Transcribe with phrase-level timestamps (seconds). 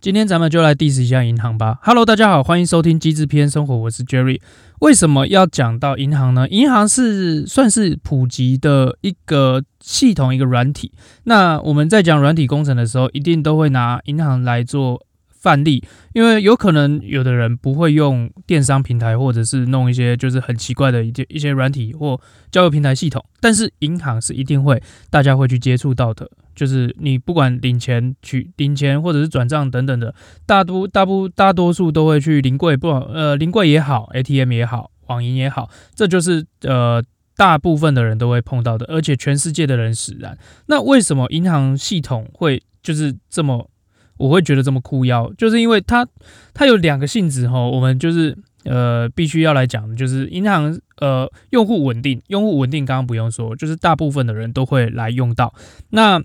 [0.00, 1.80] 今天咱们就来 diss 一下银行吧。
[1.82, 4.40] Hello，大家好，欢迎收听机智篇生活，我是 Jerry。
[4.78, 6.48] 为什么要讲到银行呢？
[6.50, 10.92] 银行是算是普及的一个系统，一个软体。
[11.24, 15.02] 那我们在讲软体工程的时候，一定都会拿银行来做。
[15.48, 22.20] 范例，因为有可能有的人不会用电商平台，或者是弄一些就是很奇怪的一些一些软体或
[22.50, 37.02] 交友平台系统，但是银行是一定会大家会去接触到的，就是你不管领钱、取领钱或者是转账等等的，大多大部大多数都会去临柜，不呃临柜也好，ATM 也好，网银也好，这就是呃
[37.34, 40.36] 大部分的人都会碰到的，而且全世界的人使然。
[40.66, 43.70] 那为什么银行系统会就是这么？
[44.18, 46.06] 我会觉得这么酷要，就是因为它
[46.52, 55.54] 它有两个性质哈，我们就是呃必须要来讲，就是银行呃用户稳定，用户稳定刚刚不用说，就是大部分的人都会来用到。
[55.90, 56.22] 那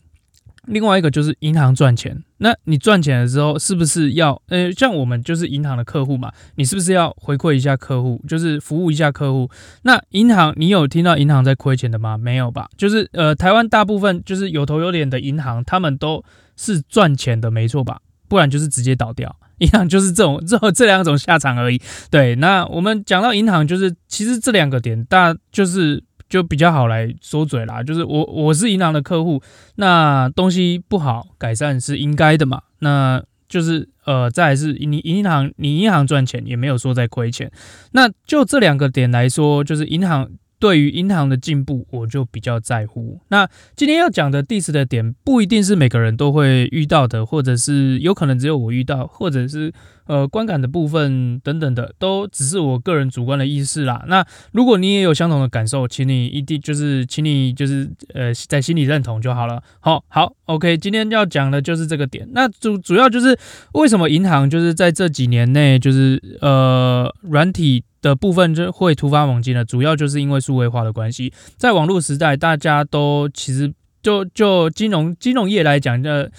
[0.67, 9.49] 另外一个就是银行赚钱，那你赚钱的时候是不是要呃像我们就是银行的客户嘛，你是不是要回馈一下客户，就是服务一下客户？
[9.83, 12.17] 那银行你有听到银行在亏钱的吗？
[12.17, 12.69] 没有吧？
[12.77, 16.23] 就是呃台湾大部分就是有头有脸的银行，他们都。
[16.55, 17.99] 是赚钱的，没错吧？
[18.27, 19.35] 不然就是直接倒掉。
[19.57, 21.81] 银行就是这种这这两种下场而已。
[22.11, 26.03] 对，那我们讲到银行，就是其实这两个点，大就是
[26.33, 27.83] 就比较好来说嘴啦。
[27.83, 29.39] 就是我我是银行的客户，
[29.75, 32.63] 那东西不好改善是应该的嘛。
[32.79, 37.51] 那就是呃，再是你银行你银行赚钱也没有说在亏钱。
[37.91, 40.27] 那就这两个点来说，就是银行。
[40.59, 43.19] 对于银行的进步，我就比较在乎。
[43.27, 43.45] 那
[43.75, 49.73] 今天要讲的 diss 的点，不一定是每个人都会遇到的，或者是有可能只有我遇到，或者是
[50.05, 54.03] 呃观感的部分等等的，都只是我个人主观的意思啦。
[54.07, 59.61] 那如果你也有相同的感受，请你一定就是，请你就是呃在心里认同就好了。
[59.79, 62.27] 好，好，OK，今天要讲的就是这个点。
[62.31, 63.37] 那主主要就是
[63.73, 67.83] 为什么银行就是在这几年内就是呃软体。
[68.03, 76.29] 的部分就会突发猛进了，主要就是因为数位化的关系，在网络时代，大家都其实就就金融金融业来讲的，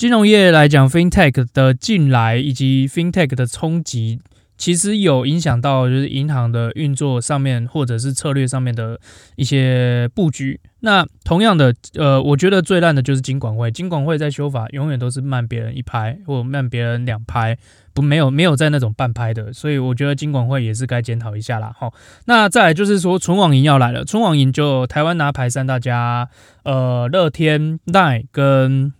[0.00, 4.18] 金融业来讲，FinTech 的进来以及 FinTech 的冲击。
[4.56, 8.98] 其实有影响到，就是银行的运作上面，或者是策略上面的
[9.36, 10.58] 一些布局。
[10.80, 13.70] 那同样的，呃，我觉得最烂的就是金管会。
[13.70, 17.58] 金管会在修法永远都是慢别人一拍，或慢别人两拍，
[17.92, 19.52] 不没有没有在那种半拍的。
[19.52, 21.74] 所以我觉得金管会也是该检讨一下啦。
[21.78, 21.92] 齁，
[22.24, 24.06] 那再来就是说，纯网银要来了。
[24.06, 26.30] 纯网银就台湾拿牌三大家，
[26.64, 28.94] 呃，乐天、奈跟。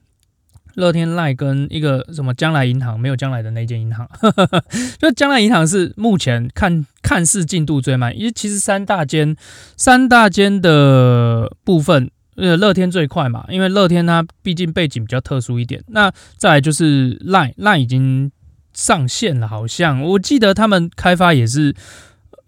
[0.75, 4.09] 乐天 LINE 跟一个什么将来银行，没有将来的那间银行，
[4.99, 9.37] 就将来银行是目前看看似进度最慢，因为其实三大间
[9.77, 15.83] 三大间的部分，呃，乐天最快嘛，因为乐天它毕竟背景比较特殊一点。
[15.89, 18.31] 那再就是 LINE LINE 已经
[18.73, 21.75] 上线了，好像我记得他们开发也是。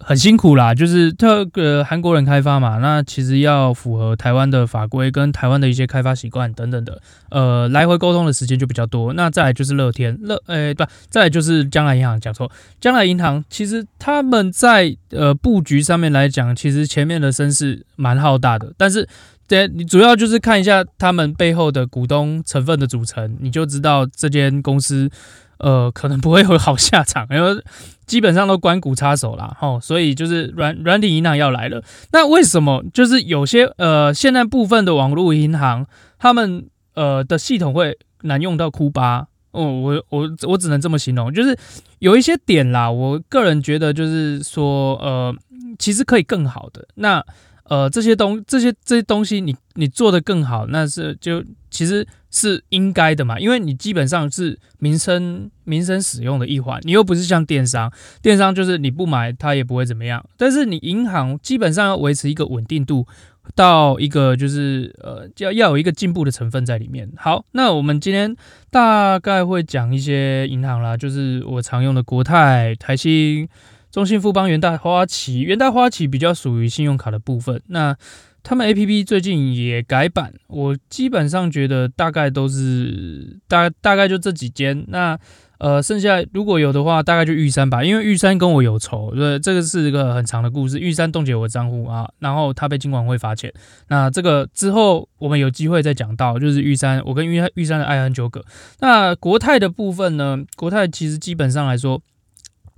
[0.04, 9.12] 很辛苦啦，就是这个韩国人开发嘛，那其实要符合台湾的法规跟台湾的一些开发习惯等等的，呃，来回沟通的时间就比较多。
[9.12, 19.08] 那再来就是乐天乐，诶、欸，不，再来就是将来银行，讲错，将来银行其实他们在呃布局上面来讲，其实前面的声势蛮浩大的，但是
[19.52, 25.10] 对，你主要就是看一下他们背后的股东成分的组成，你就知道这间公司。
[25.58, 27.62] 呃，可能不会有好下场，因为
[28.06, 29.54] 基本上都关谷插手啦。
[29.60, 31.84] 哦，所以就是软软体银行要来了。
[32.12, 35.86] 那为什么就是有些呃，现在部分的网络银行，
[36.19, 36.64] 他们
[36.94, 39.26] 呃的系统会难用到哭吧？
[39.50, 41.56] 哦，我我我只能这么形容，就是
[41.98, 45.32] 有一些点啦，我个人觉得就是说，呃，
[45.78, 46.88] 其实可以更好的。
[46.94, 47.22] 那
[47.72, 57.90] 呃，这些东这些这些东西你，你做得更好，那是就其实是应该的嘛，因为你基本上是民生民生使用的一环，你又不是像电商，
[58.20, 63.06] 电商就是你不买它也不会怎么样，但是你银行基本上要维持一个稳定度，
[63.54, 67.10] 到一个就是呃，要要有一个进步的成分在里面。
[67.16, 68.36] 好，那我们今天
[68.70, 73.48] 大概会讲一些银行啦，就是我常用的国泰、台新。
[73.92, 77.62] 中信、富邦、元大、花旗、元大、花旗比较属于信用卡的部分。
[77.66, 77.94] 那
[78.42, 84.86] 他们 APP 最近也改版，我基本上觉得大概都是大大概就这几间。
[84.88, 85.18] 那
[85.58, 90.80] 呃，剩下如果有的话，大概就玉山吧，因为玉山跟我有仇，对，这个是一个很长的故事。
[90.80, 93.52] 玉山冻结我账户啊，然后他被金管会罚钱。
[93.88, 98.42] 那这个之后我们有机会再讲到，就是玉山，我跟玉玉山的爱恨纠葛。
[98.80, 100.38] 那国泰的部分呢？
[100.56, 102.02] 国泰其实基本上来说。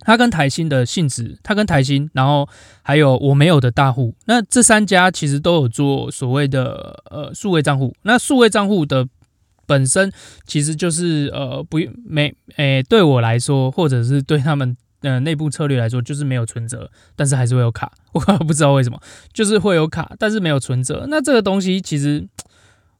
[0.04, 2.48] 它跟台新的性质，它跟台新，然后
[2.82, 7.94] 还有我没有的大户，那这三家其实都有做所谓的呃数位账户。
[8.02, 9.08] 那数位账户的
[9.66, 10.12] 本身
[10.46, 17.90] 其实就是呃不没诶、对我来说，或者是对他们呃内部策略来说，就是没有存折，但是还是会有卡。
[18.12, 19.00] 我不知道为什么，
[19.32, 21.06] 就是会有卡，但是没有存折。
[21.08, 22.28] 那这个东西其实。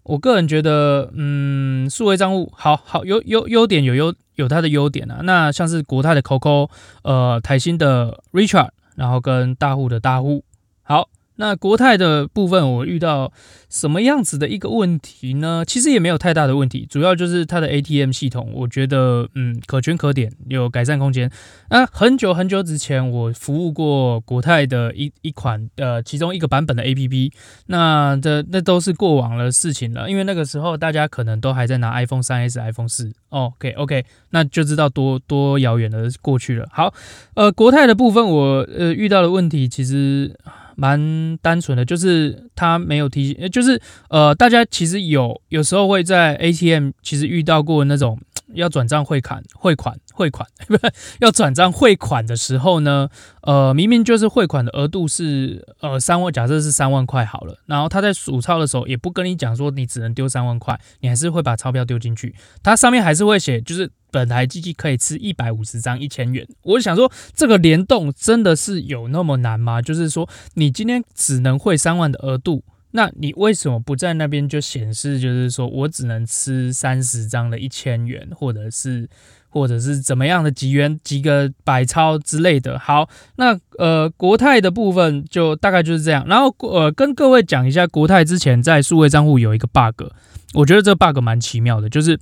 [0.07, 5.21] 我个人觉得，嗯，数位账户好好有优优点有优有它的优点啊。
[5.23, 6.71] 那像是国泰的 COCO，
[7.03, 10.45] 呃，台新的 Richard，然后跟大户的大户，
[10.83, 11.09] 好。
[11.37, 13.33] 那国泰的部分，我遇到
[13.69, 15.65] 什么样子的一个问题呢？
[15.67, 21.29] 其实也没有太大的问题，主要就是它的 ATM 系统，我觉得嗯可圈可点，有改善空间。
[21.71, 27.33] 那很久很久之前，我服务过国泰的一一款呃其中一个版本的 APP，
[27.67, 33.13] 那这那都是过往的事情了，因为那个时候大家可能都还在拿 iPhone 3S、iPhone 4。
[33.31, 36.69] OK OK，那就知道多多遥远的过去了。
[36.71, 36.95] 好，
[37.35, 40.39] 呃，国泰的部分我呃遇到的问题其实。
[40.77, 48.19] 蛮单纯的，就是他没有提醒，就是呃，大家其实有有时候会在 ATM 其实遇到过那种
[48.55, 50.77] 要转账汇款、汇款、汇款， 不
[51.21, 53.09] 要转账汇款的时候呢，
[53.43, 63.91] 呃，明明就是汇款的额度是呃三万，假设是三万块好了，然后他在数钞的时候也不跟你讲说你只能丢三万块，你还是会把钞票丢进去，它上面还是会写就是。
[64.15, 69.83] 本台机器可以吃一百五十张一千元，我想说这个联动真的是有那么难吗？
[69.83, 72.63] 就是说你今天只能汇三万的额度，
[72.97, 79.09] 那你为什么不在那边就显示，就是说我只能吃三十张的一千元，或者是
[79.49, 82.79] 或者是怎么样的几元几个百钞之类的？
[82.79, 86.25] 好，那呃国泰的部分就大概就是这样。
[86.29, 90.09] 然后呃跟各位讲一下，国泰之前在数位账户有一个 bug，
[90.55, 92.19] 我觉得这个 bug 蛮奇妙的，就是。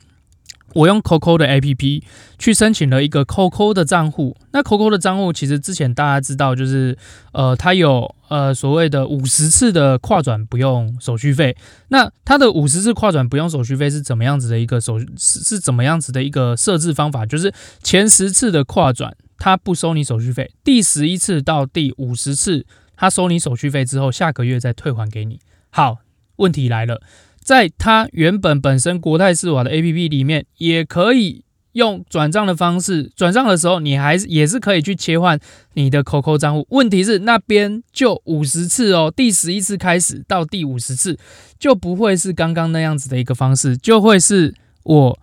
[0.74, 2.02] 我用 COCO 的 APP
[2.38, 4.36] 去申请了一个 COCO 的账户。
[4.52, 6.96] 那 COCO 的账户其实之前大家知道，就是
[7.32, 11.56] 呃，它有呃所谓的五十次的跨转不用手续费。
[11.88, 17.26] 那它的五十次跨转不用手续费是怎么样子的一个手是是怎么样子的一个设置方法？
[17.26, 17.52] 就是
[17.82, 22.64] 前十次的跨转它不收你手续费，第十一次到第五十次
[22.96, 25.40] 它收你手续费之后，下个月再退还给你。
[25.70, 25.98] 好，
[26.36, 27.02] 问题来了。
[27.42, 35.38] 在它原本本身国泰世华的 APP 里面，也可以用转账的方式转账的时候，你还是也是可以去切换
[35.74, 36.66] 你的 COCO 账户。
[36.70, 41.18] 问题是那边就五十次哦，第十一次开始到第五十次
[41.58, 44.54] 就不会是刚刚那样子的一个方式，就会是
[44.84, 45.18] 我。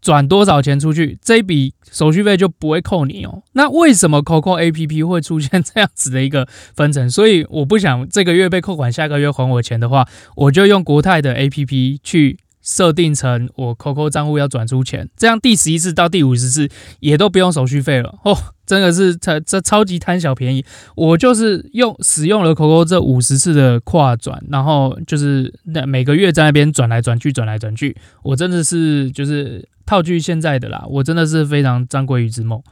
[0.00, 3.42] 转多少钱出去，这笔手续费就不会扣你哦。
[3.52, 7.10] 那为什么 COCO APP 会出现这样子的一个分成？
[7.10, 10.06] 所以我不想这个月被扣款，下个月还我钱的话，
[10.36, 16.68] 我就用国泰的 APP 去设定成我 COCO 账户要转出钱，这样第十一次到第五十次
[17.00, 18.36] 也都不用手续费了哦。
[18.66, 20.62] 真的是这这超级贪小便宜，
[20.94, 29.66] 我就是用使用了 COCO 这五十次的跨转，然后就是那每个月在那边转来转去，转来转去，我真的是就是。
[29.88, 32.62] 套句现在的啦，我真的是非常张鲑鱼之梦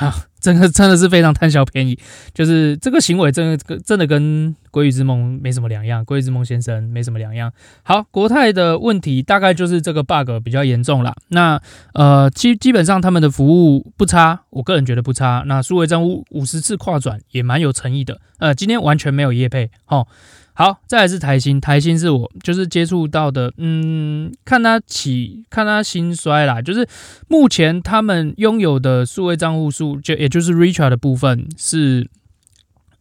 [0.00, 0.14] 啊！
[0.40, 1.98] 真的真的是非常贪小便宜，
[2.32, 7.52] 就是这个行为真的跟真的跟鲑鱼之梦没什么两样，鲑鱼之梦先生没什么两样。
[7.82, 11.14] 好，国泰的问题大概就是这个 bug 比较严重啦。
[11.28, 11.60] 那
[11.92, 15.44] 呃基基本上他们的服务不差，我个人觉得不差。
[15.46, 18.18] 那数位账户五十次跨转也蛮有诚意的。
[18.38, 20.06] 呃，今天完全没有业配，齁。
[20.52, 26.86] 好，再来是台新，台新是我就是接触到的，嗯，看他起，看他兴衰啦，就是
[27.28, 32.10] 目前他们拥有的数位账户数，就也就是 Richard 的部分是，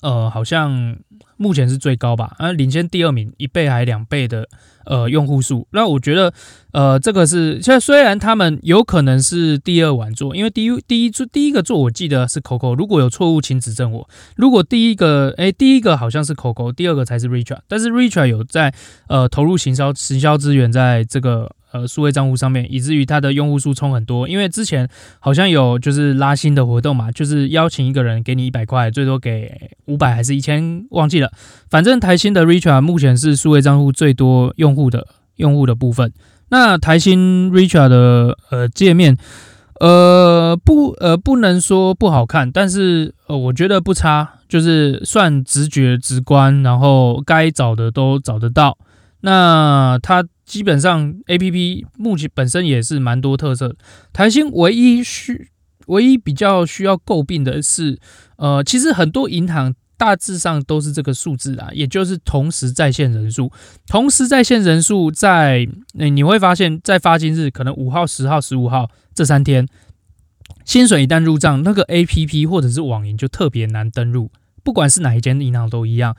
[0.02, 0.96] 呃，好像
[1.40, 4.48] 目前是最高吧，啊，领先第二名一倍还两倍的。
[4.86, 6.34] 呃，用户数，那我觉得，
[6.72, 14.10] 呃，这个是，现在虽然他们有可能是第二晚做，因为第一第一做第一个做，我记得是 COCO，如果有错误，请指正我。
[14.36, 18.74] 如果第一个，哎，第一个好像是 COCO，第二个才是 Richard，但是 Richard 有在
[19.10, 21.52] 呃投入行销行销资源在这个。
[21.72, 24.28] 呃，数位账户上面，以至于它的用户数冲很多。
[24.28, 31.32] 因为之前好像有就是拉新的活动嘛，就是邀请一个人给你一百块，最多给五百还是一千，忘记了。
[31.70, 36.12] 反正台新的 Richard 目前是数位账户最多用户的用户的部分。
[36.50, 39.16] 那台新 Richard 的呃界面，
[39.80, 48.76] 呃不呃不能说不好看，但是呃我觉得不差，就是算直觉直观，然后该找的都找得到。
[49.22, 50.26] 那它。
[50.50, 53.76] 基本上，A P P 目前本身也是蛮多特色的。
[54.12, 55.52] 台新唯一需、
[55.86, 58.00] 唯一比较需要诟病的是，
[58.38, 63.52] 呃，其实很多银行大致上都是这个数字啊，也就是同时在线人数。
[63.86, 65.68] 同时在线人数在，
[66.00, 69.68] 欸，你会发现在发薪日，可能五号、十号、十五号这三天，
[70.66, 74.32] 薪水一旦入账，那个 A P P 或者是网银就特别难登入，
[74.64, 76.18] 不管是哪一间银行都一样。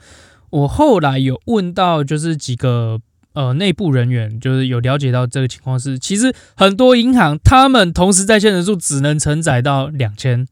[0.51, 3.01] 我后来有问到，就是几个。
[3.33, 10.47] 呃内部人员就是有了解到这个情况是，其实很多银行他们同时在线人数只能承载到两千，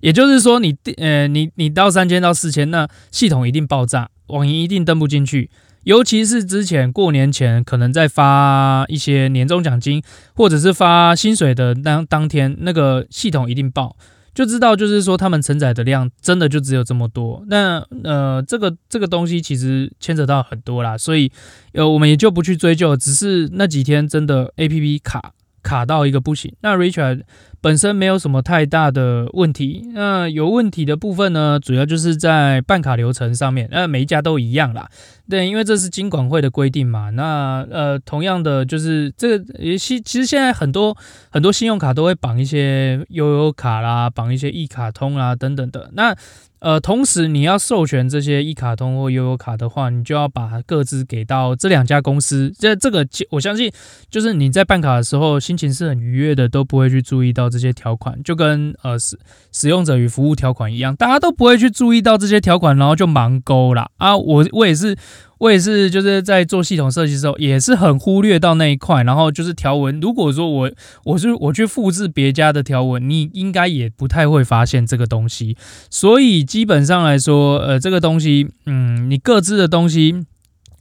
[0.00, 5.50] 也就是说你呃你你到三千到四千，那系统一定爆炸，网银一定登不进去。
[5.84, 10.00] 尤其是之前过年前可能在发一些年终奖金，
[10.34, 13.96] 或者是发薪水的当当天，那个系统一定爆。
[14.34, 17.44] 就知道，就是说他们承载的量真的就只有这么多。
[17.48, 21.30] 那呃，这个这个东西其实牵扯到很多啦，所以
[21.74, 22.96] 呃，我们也就不去追究。
[22.96, 26.54] 只是那几天真的 APP 卡卡到一个不行。
[26.62, 27.22] 那 Richard
[27.62, 29.88] 本身没有什么太大的问题。
[29.94, 33.68] 那有问题的部分呢，主要就是在办卡流程上面。
[33.70, 34.90] 那每一家都一样啦。
[35.30, 37.10] 对，因为这是金管会的规定嘛。
[37.10, 40.94] 那呃，同样的就是这个也其其实现在很多
[41.30, 45.90] 很多信用卡都会绑一些悠游卡啦，绑一些一卡通啦等等的。
[45.94, 46.14] 那
[46.58, 52.52] 呃，同时你要授权这些一卡通或悠游卡的话，你就要把各自给到这两家公司。
[52.56, 53.72] 这这个我相信，
[54.08, 59.16] 就是你在办卡的时候心情是很愉悦的，都不会去注意到这些条款，就跟呃使
[59.52, 63.90] 使用者与服务条款一样，大家都不会去注意到这些条款，然后就盲勾啦。
[63.98, 64.16] 啊。
[64.16, 64.96] 我我也是。
[65.42, 69.02] 我也是，就是在做系统设计的时候，也是很忽略到那一块。
[69.02, 70.70] 然后就是条文，如果说我
[71.02, 75.56] 我是我去复制别家的条文，你应该也不太会发现这个东西。
[75.90, 80.24] 所以基本上来说，呃，这个东西，嗯，你各自的东西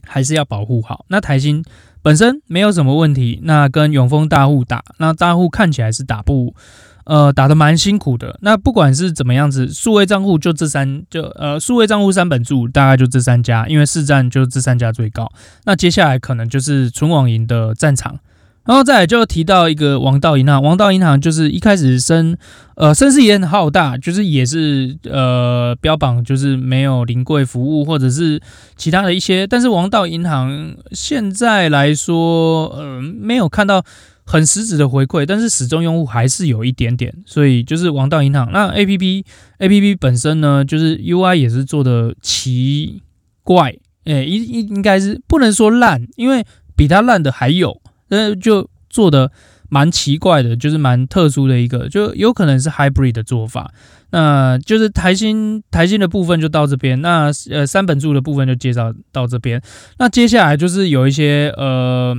[0.06, 1.06] 还是要保护好。
[1.08, 1.66] 那台新
[2.02, 6.56] 本身没有什么问题，那跟永丰大户打，那大户看起来是打不。
[7.04, 8.38] 呃，打得蛮辛苦的。
[8.42, 15.30] 那不管是怎么样子，数位账户就这三，就呃，数位账户三本柱大概就这三家，因为市占就这三家最高。
[15.66, 18.20] 那接下来可能就是纯网银的战场，
[18.66, 20.62] 然后再来就提到一个王道银行。
[20.62, 22.38] 王道银行就是一开始声，
[22.76, 28.40] 呃，声势也很浩大，就是也是呃标榜就是没有临柜服务或者是
[28.76, 33.84] 其他的一些，但是王道银行现在来说，呃，没有看到。
[34.24, 38.50] 很实质的回馈，但是始终用户还是有一点点，所以就是王道银行。
[38.54, 39.26] 那 A P P
[39.58, 43.02] A P P 本身呢，就是 U I 也是做的奇
[43.44, 43.76] 怪，
[44.06, 46.46] 诶，应应应该是不能说烂，因为
[46.78, 47.81] 比它烂的还有，
[48.12, 49.32] 呃，就做的
[49.68, 53.74] 蛮奇怪的，就是蛮特殊的一个，就有可能是 Hybrid 的做法。
[54.12, 59.60] 那就是台新台新的部分就到这边，那呃三本柱的部分就介绍到这边。
[59.98, 62.16] 那接下来就是有一些呃。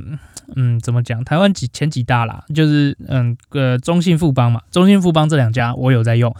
[0.55, 1.25] 嗯，怎么讲？
[1.25, 6.35] 台湾几前几大啦，就是嗯呃中信富邦嘛，中信富邦这两家我有在用。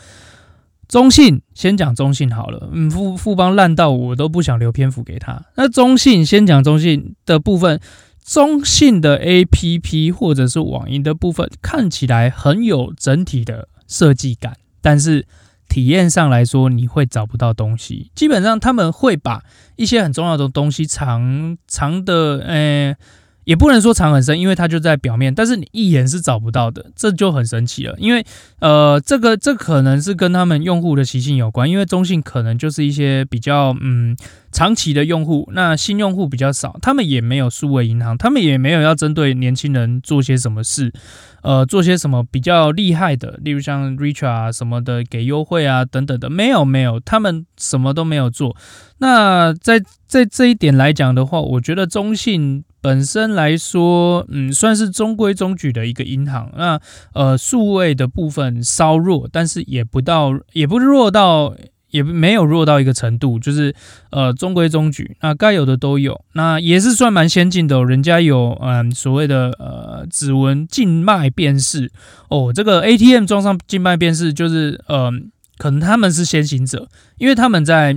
[0.87, 5.43] 中信先讲中信好了，嗯富富邦烂到我都不想留篇幅给他。
[5.55, 7.81] 那中信先讲中信的部分，
[8.25, 15.27] 中性的 APP 或者是网银的部分看起来很有整体的设计感，但是
[15.69, 18.11] 体验上来说你会找不到东西。
[18.15, 19.43] 基本上他们会把
[19.77, 22.97] 一些很重要的东西藏藏的，诶、
[23.45, 27.95] 也不能说藏很深，因为它就在表面，但是你一眼是找不到的，这就很神奇了。
[27.99, 28.25] 因为
[28.61, 34.17] 呃，这个这可能是跟他们用户的习性有关，因为中信可能就是一些比较嗯
[34.53, 40.93] 长期的用户，那新用户比较少，他们也没有数位银行，他们也没有要针对年轻人做些什么事，
[41.43, 48.57] 呃，做些什么比较厉害的，例如像 Richard 啊什么的给优惠啊等等的，没有没有，他们什么都没有做。
[48.99, 52.65] 那在在这一点来讲的话，我觉得中信。
[52.83, 56.51] 本身来说，嗯，算是中规中矩的一个银行。
[56.57, 56.81] 那
[57.15, 61.55] 呃，数位的部分稍弱，但是也不到，也不弱到，
[61.93, 63.73] 也没有弱到一个程度，就是
[64.11, 65.17] 呃中规中矩。
[65.21, 67.85] 那该有的都有，那也是算蛮先进的。
[67.85, 71.93] 人家有嗯所谓的呃指纹静脉辨识
[72.29, 75.13] 哦，这个 ATM 装上静脉辨识，就是呃
[75.59, 77.97] 可能他们是先行者，因为他们在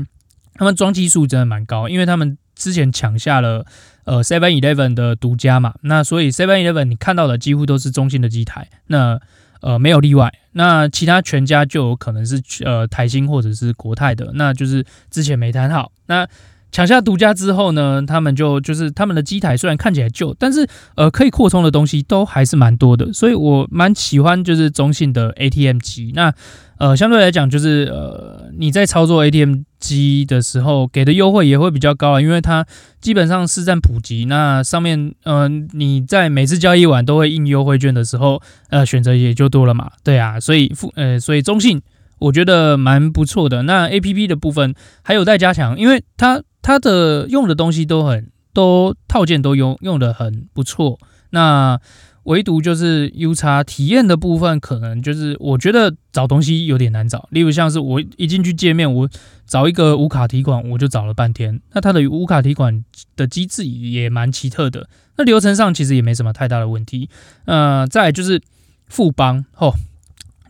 [0.54, 3.66] 他们装机数真的蛮高，因为他们之前抢下了。
[4.06, 9.20] 呃，Seven Eleven 的独家嘛，那所以 Seven Eleven 你看到的几乎都是中信的机台，那
[9.62, 16.28] 呃没有例外，那其他全家就有可能是呃台新或者是国泰的，那就是之前没谈好，那。
[16.76, 20.68] 抢下独家之后呢，他们就就是他们的机台虽然看起来旧，但是
[20.98, 26.12] 呃可以扩充的东西都还是蛮多的，所以我蛮喜欢就是中信的 ATM 机。
[26.14, 26.34] 那
[26.78, 32.66] 呃相对来讲就是呃你在操作 ATM 机的时候给的优惠也会比较高啊，因为它
[33.00, 41.82] 基本上市占普及，那上面嗯、你在每次交易完都会印优惠券的时候，呃选择也就多了嘛，对啊，所以付呃所以中信
[42.20, 43.64] 我觉得蛮不错的。
[43.64, 46.44] 那 APP 的部分还有待加强，因为它。
[46.66, 50.98] 它的用的东西都很都套件都用用的很不错，
[51.30, 51.80] 那
[52.24, 57.28] 唯独就是 U 叉体验的部分，可能就是我觉得找东西有点难找。
[57.30, 59.08] 例如像是我一进去界面，我
[59.46, 61.62] 找一个无卡提款，我就找了半天。
[61.74, 62.84] 那它的无卡提款
[63.16, 64.90] 的机制也蛮奇特的。
[65.18, 67.12] 那流程上其实也没什么太大的问题。
[67.46, 68.42] 呃，再就是
[68.88, 69.76] 富邦哦，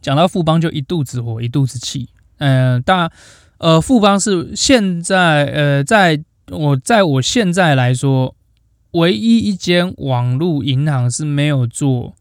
[0.02, 2.08] 讲到富邦就一肚子火，一肚子气。
[2.38, 3.12] 嗯、呃，当然，
[3.58, 8.36] 呃，富邦是现在呃，在我在我现在来说。
[8.92, 12.16] 唯一一间网络银行是没有做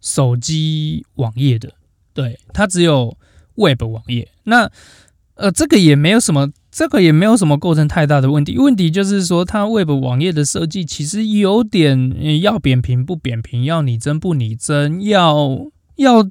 [0.00, 1.70] 手机网页的，
[2.12, 3.16] 对，它只有
[3.54, 4.28] Web 网页。
[4.42, 4.68] 那
[5.36, 8.58] 呃，这个也没有什么，这个也没有什么构成太大的问题。
[8.58, 16.28] 问题就是说，它 Web 网页的设计其实有点要扁平不扁平，要拟真不拟真，要要。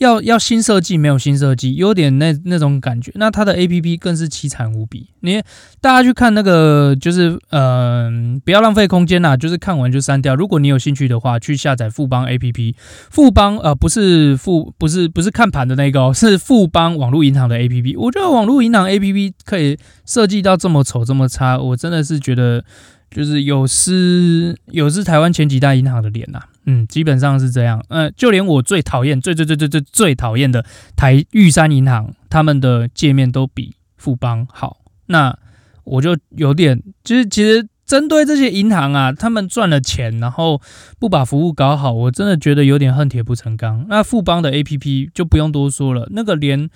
[0.00, 3.12] 要要新设计没有新设计，有点那那种感觉。
[3.16, 5.10] 那它的 APP 更是凄惨无比。
[5.20, 5.42] 你
[5.78, 10.34] 大家去看那个，就是嗯、呃，不要浪费空间啦，就是看完就删掉。
[10.34, 12.74] 如果你有兴趣的话，去下载富邦 APP。
[13.10, 17.98] 富邦呃不是富不是不是看盘的那个哦，是富邦网络银行的 APP。
[17.98, 22.64] 我觉得网络银行 APP 可以设计到这么丑这么差，我真的是觉得。
[23.12, 30.64] 就是有失有失台湾前几大银行的脸呐，嗯，基本上是这样，嗯，就连我最讨厌、最最最最最最讨厌的
[30.96, 35.36] 台玉山银行，他们的界面都比富邦好，那
[35.84, 40.60] 我就有点，就是其实针对这些银行啊，他们赚了钱，然后
[40.98, 43.86] 不把服务搞好，我真的觉得有点恨铁不成钢。
[43.88, 46.68] 那富邦的 APP 就不用多说了，那个连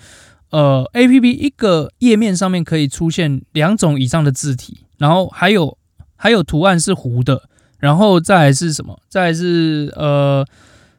[0.49, 5.77] 呃 APP 一个页面上面可以出现两种以上的字体，然后还有。
[6.17, 8.99] 还有图案是糊的，然后再来是什么？
[9.09, 10.45] 再来是呃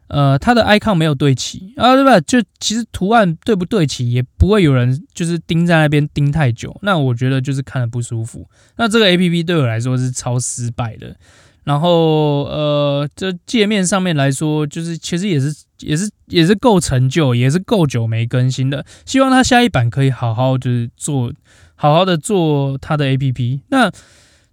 [0.08, 2.20] 呃，它的 icon 没有对齐啊，对吧？
[2.20, 6.76] 就其实图案对不对齐，也不会有人就是盯在那边盯太久。
[6.82, 8.48] 那我觉得就是看得不舒服。
[8.76, 11.16] 那这个 APP 对我来说是超失败的。
[11.64, 18.84] 然后呃，这界面上面来说，就是其实也是也是也是够陈旧，也是够久没更新的。
[19.04, 21.32] 希望它下一版可以好好就是做
[21.74, 23.60] 好好的做它的 APP。
[23.70, 23.90] 那。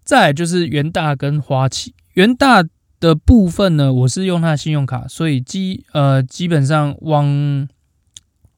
[0.06, 2.64] 再就是元大跟花旗，元大
[3.00, 7.68] 的部分呢，我是用它信用卡，所以基呃基本上网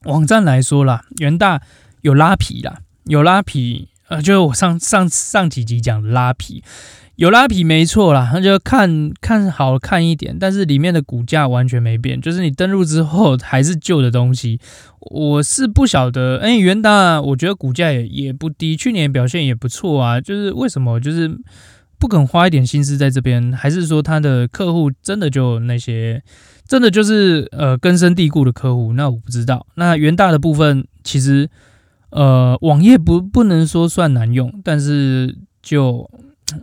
[0.04, 1.60] 网站来说啦，元大
[2.02, 6.62] 有拉皮啦，有拉皮，呃，就是我上上上几集讲的拉皮，
[7.16, 14.60] 有拉皮没错啦，那就看看好看一点，但是里面的股价完全没变，就是你登录之后还是旧的东西。
[15.00, 20.20] 我是不晓得，哎、元大，我觉得股价也也不低，去年表现也不错啊。
[20.20, 21.30] 就是为什么就是
[22.06, 23.52] 不肯花一点心思在这边？
[23.52, 26.22] 还是说他的客户真的就那些，
[26.64, 28.92] 真的就是呃根深蒂固的客户？
[28.92, 29.66] 那我不知道。
[29.74, 31.50] 那元大的部分其实
[32.10, 36.08] 呃网页不不能说算难用，但是就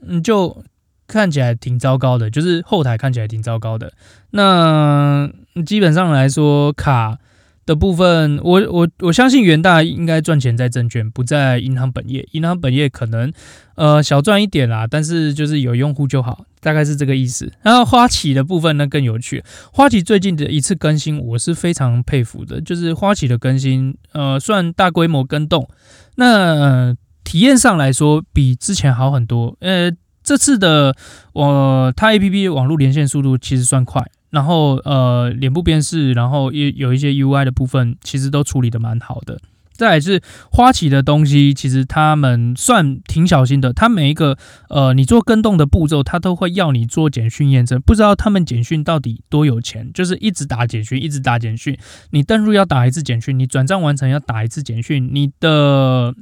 [0.08, 0.64] 嗯就
[1.08, 3.92] 看起来挺糟糕的，就是后台看起来挺糟糕的。
[4.30, 5.30] 那
[5.66, 7.20] 基本上来说卡。
[7.66, 12.28] 的部分，我我我相信元大应该赚钱在证券，不在银行本业。
[12.32, 13.32] 银行本业可能
[13.76, 17.52] 呃小赚一点啦，但是就是有用户就好，大概是这个意思。
[17.62, 25.70] 然后花旗的部分呢更有趣，花旗最近的一次更新我是非常佩服的，就是花旗的更新呃算大规模更动，
[26.16, 29.56] 那、呃、体验上来说比之前好很多。
[29.62, 29.90] 呃，
[30.22, 30.96] 这次的
[31.34, 34.06] 我、它 APP 网络连线速度其实算快。
[34.34, 39.40] 然后呃，脸部辨识，然后也有一些 UI 的部分，其实都处理得蛮好的。
[39.74, 43.72] 再来是花旗的东西，其实他们算挺小心的。
[43.72, 44.38] 他每一个
[44.70, 47.80] 呃，你做更动的步骤，他都会要你做简讯验证。
[47.82, 51.78] 不知道他们简讯到底多有钱，就是一直打简讯，一直打简讯。
[52.10, 56.16] 你登录要打一次简讯，你转账完成要打一次简讯，你的。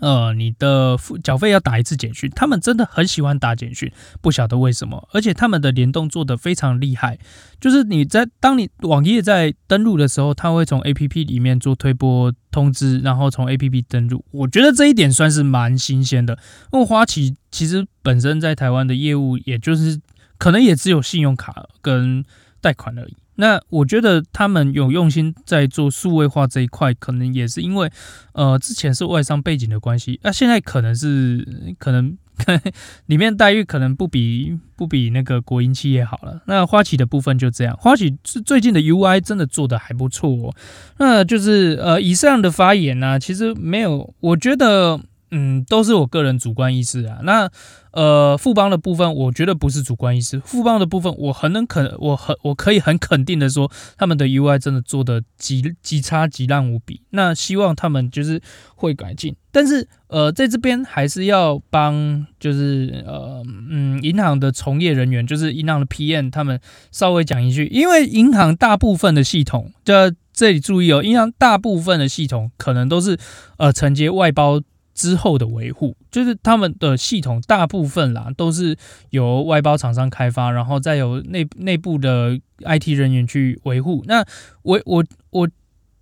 [0.00, 7.18] 呃，你的付缴费要打一次简讯，他们真的很喜欢打简讯，不晓得为什么，而且他们的联动做得非常厉害，
[7.60, 16.38] 就是你在当你网页在登录的时候，他会从 APP 里面做推播通知，然后从 APP 登录，我觉得这一点算是蛮新鲜的。
[16.72, 20.00] 因为花旗其实本身在台湾的业务，也就是
[20.38, 22.24] 可能也只有信用卡跟
[22.60, 23.16] 贷款而已。
[23.40, 27.88] 那我觉得他们有用心在做数位化这一块，可能也是因为，
[28.32, 32.70] 呃，之前是外商背景的关系，那、啊、现在可能是可能呵呵
[33.06, 36.42] 里面待遇可能不比不比那个国营企业好了。
[36.46, 40.54] 那花旗的部分就这样，花旗是最近的 UI 真的做得还不错哦。
[40.98, 47.18] 那就是呃以上的发言呢、其实没有，我觉得嗯，都是我个人主观意识啊。
[47.22, 47.50] 那
[47.92, 50.38] 呃，富邦的部分，我觉得不是主观意识。
[50.40, 57.02] 富邦的部分，我很能肯，我很我可以很肯定的说，他们的 UI 真的做的极极差极烂无比。
[57.10, 58.40] 那希望他们就是
[58.76, 59.34] 会改进。
[59.50, 66.60] 但是呃，在这边还是要帮，就是呃嗯，银行的从业人员，就是银行的 PM，他们
[66.92, 73.18] 稍微讲一句，因为银行大部分的系统，这这里注意哦，银行大部分的系统可能都是
[73.56, 74.60] 呃承接外包。
[74.98, 78.76] 之后的维护，就是他们的系统大部分啦，都是
[79.10, 84.02] 由外包厂商开发，然后再由内内部的 IT 人员去维护。
[84.08, 84.24] 那
[84.62, 85.48] 我我我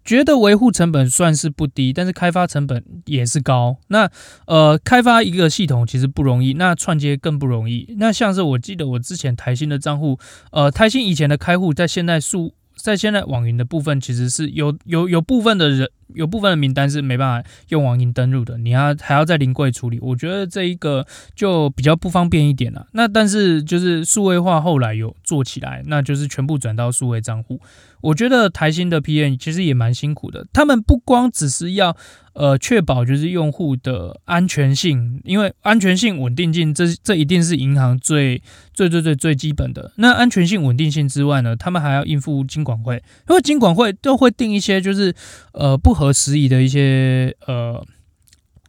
[0.02, 3.76] 觉得维护成本算是不低，但是开发成本也是高。
[3.88, 4.10] 那
[4.46, 7.94] 呃，开发一个系统其实不容易，那串接更不容易。
[7.98, 10.18] 那像是我记得我之前台新的账户，
[10.52, 12.54] 呃，台新以前的开户在现在数。
[12.86, 22.86] 在现在网银的部分，其实是有有有部分的人，有部分的名单是没办法用网银登录的，你要还要在临柜处理，我觉得这一个就比较不方便一点了。
[22.92, 27.60] 那但是就是数位化后来有做起来，那就是全部转到数位账户。
[28.00, 31.96] 我觉得台新的 PM 其实也蛮辛苦的，他们不光只是要
[32.34, 38.40] 呃确保就是用户的安全性，因为安全性、稳定性，这这一定是银行最
[38.72, 39.90] 最最最最基本的。
[39.96, 45.12] 那安全性、稳定性之外呢，他们还要应付金管会，因为金管会都会定一些就是
[45.52, 47.84] 呃不合时宜的一些呃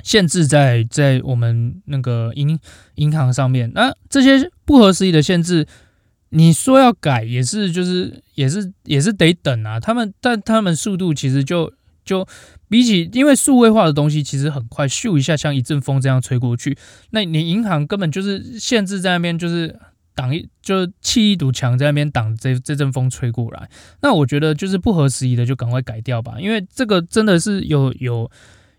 [0.02, 2.58] 限制在在我们那个银
[2.96, 3.72] 银行上面。
[3.76, 5.68] 那这些不合时宜的限制。
[6.30, 9.80] 你说要改也是，就是也是也是得等啊。
[9.80, 11.72] 他们但他们速度其实就
[12.04, 12.28] 就
[12.68, 16.78] 比起，因为数位化的东西其实很快，咻一下像一阵风这样吹过去。
[17.12, 19.80] 那你银行根本就是限制在那边，就是
[20.14, 23.70] 挡一就砌一堵墙在那边挡这这阵风吹过来。
[24.02, 28.30] 那我觉得就是不合时宜的就赶快改掉吧，因为这个真的是有有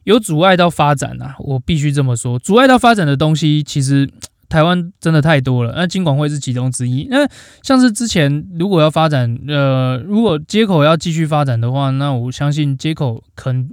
[0.04, 1.34] 有阻碍到发展啊。
[1.38, 4.10] 我必须这么说，阻碍到发展的东西其实。
[4.48, 7.06] 台湾真的太多了，那金管会是其中之一。
[7.10, 7.28] 那
[7.62, 13.70] 像是之前如果要发展，呃，如果接口要继续发展的话，那我相信接口肯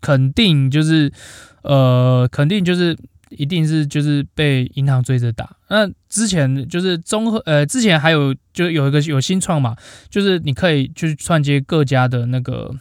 [0.00, 1.12] 肯定就是，
[1.62, 2.96] 呃，肯定就是
[3.30, 5.56] 一定是就是被银行追着打。
[5.68, 9.76] 那之前就是综合，呃，之前还有就有一个有新创嘛，
[10.08, 12.74] 就是你可以去串接各家的那个。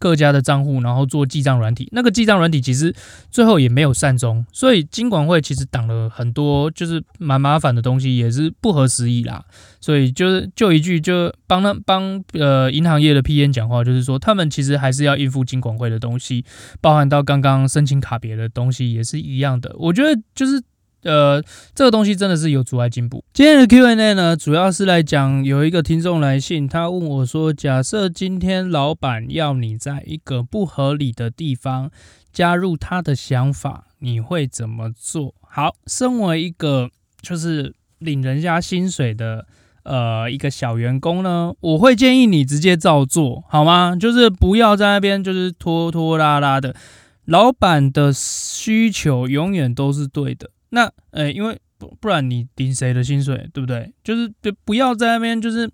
[0.00, 2.92] 各家的账户，然后做记账软体，那个记账软体其实
[3.30, 9.44] 最后也没有善终，所以金管会其实挡了很多，就是蛮麻烦的东西，也是不合时宜啦。
[9.80, 16.44] 所以就是就一句，就帮他帮呃银行业的 P N 讲话，就是说他们其实还是要应付金管会的东西，
[16.80, 19.74] 包含到刚刚申请卡别的东西也是一样的。
[19.78, 20.62] 我觉得就是。
[21.02, 21.42] 呃，
[21.74, 23.24] 这个东西真的是有阻碍进步。
[23.32, 31.90] 今天的 Q&A 呢，主要是来讲有一个听众来信，他问我说：“假设今天老板要你在一个不合理的地方
[32.32, 39.46] 加入他的想法，你会怎么做？”好，身为一个就是领人家薪水的
[39.82, 43.96] 呃一个小员工呢，我会建议你直接照做，好吗？
[43.96, 46.76] 就是不要在那边就是拖拖拉拉的，
[47.24, 50.50] 老板的需求永远都是对的。
[50.70, 53.92] 那，呃，因为不不然你顶谁的薪水，对不对？
[54.02, 55.70] 就是就不要在那边就是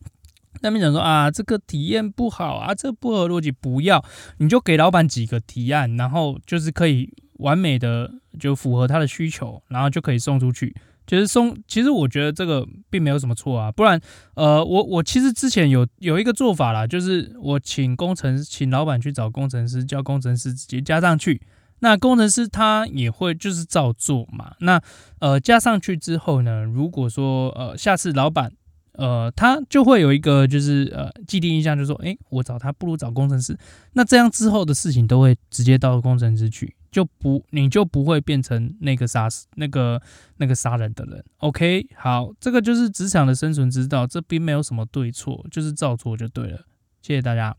[0.61, 4.05] 那边讲说啊，这个体验不好啊，这不合逻辑，不要，
[4.39, 10.75] 你就给老板几个提案，然后就是可以完美的就符合他的需求，然后就可以送出去。
[11.07, 13.71] 就是送，其实我觉得这个并没有什么错啊。
[13.71, 14.01] 不然，
[14.35, 21.41] 呃，我我其实之前有有一个做法啦，就是我请工程请老板去找工程师，叫工程师直接加上去。
[21.81, 24.55] 那工程师他也会就是照做嘛。
[24.61, 24.81] 那
[25.21, 28.53] 呃加上去之后呢，如果说呃下次老板
[28.93, 33.57] 呃他就会有一个就是呃既定印象，就是说诶，我找他不如找工程师。
[33.93, 40.01] 那这样之后的事情都会直接到工程师去，就不你就不会变成那个杀死那个
[40.39, 41.23] 那个杀人的人。
[41.39, 46.61] OK，好，这个就是职场的生存之道，这并没有什么对错，就是照做就对了。
[47.03, 47.55] 谢谢大家。